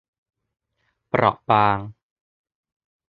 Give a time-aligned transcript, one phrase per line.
[1.07, 1.77] เปราะบาง